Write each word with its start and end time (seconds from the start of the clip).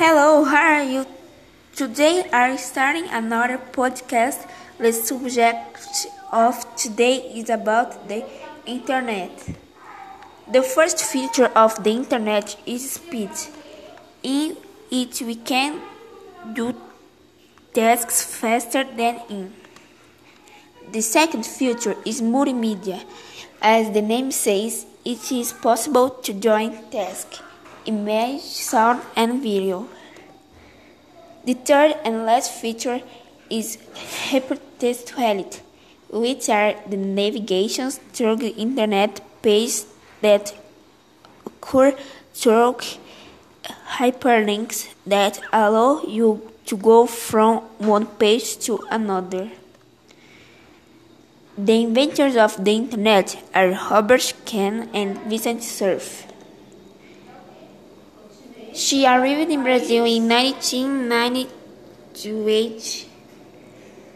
Hello, 0.00 0.44
how 0.44 0.76
are 0.76 0.82
you? 0.82 1.04
Today 1.76 2.26
I'm 2.32 2.56
starting 2.56 3.06
another 3.10 3.58
podcast. 3.58 4.48
The 4.78 4.94
subject 4.94 6.06
of 6.32 6.56
today 6.74 7.16
is 7.40 7.50
about 7.50 8.08
the 8.08 8.24
internet. 8.64 9.30
The 10.50 10.62
first 10.62 11.04
feature 11.04 11.50
of 11.54 11.84
the 11.84 11.90
internet 11.90 12.56
is 12.64 12.92
speed. 12.92 13.28
In 14.22 14.56
it 14.90 15.20
we 15.20 15.34
can 15.34 15.82
do 16.54 16.74
tasks 17.74 18.24
faster 18.24 18.84
than 18.84 19.20
in. 19.28 19.52
The 20.92 21.02
second 21.02 21.44
feature 21.44 21.96
is 22.06 22.22
multimedia. 22.22 23.04
As 23.60 23.92
the 23.92 24.00
name 24.00 24.30
says, 24.30 24.86
it 25.04 25.30
is 25.30 25.52
possible 25.52 26.08
to 26.08 26.32
join 26.32 26.90
tasks 26.90 27.42
image, 27.86 28.42
sound, 28.42 29.02
and 29.16 29.42
video. 29.42 29.88
The 31.44 31.54
third 31.54 31.96
and 32.04 32.26
last 32.26 32.52
feature 32.52 33.00
is 33.48 33.78
hypertextuality, 34.30 35.60
which 36.10 36.48
are 36.48 36.74
the 36.88 36.96
navigations 36.96 37.98
through 38.12 38.36
the 38.36 38.50
internet 38.50 39.20
pages 39.42 39.86
that 40.20 40.54
occur 41.46 41.96
through 42.34 42.76
hyperlinks 43.98 44.92
that 45.06 45.40
allow 45.52 46.02
you 46.02 46.50
to 46.66 46.76
go 46.76 47.06
from 47.06 47.58
one 47.78 48.06
page 48.06 48.58
to 48.58 48.78
another. 48.90 49.50
The 51.58 51.82
inventors 51.82 52.36
of 52.36 52.64
the 52.64 52.72
internet 52.72 53.36
are 53.54 53.70
Robert 53.90 54.32
Kahn 54.46 54.88
and 54.94 55.18
Vincent 55.22 55.62
Cerf. 55.62 56.29
She 58.80 59.04
arrived 59.04 59.50
in 59.50 59.62
Brazil 59.62 60.06
in 60.06 60.26
1998 60.26 63.09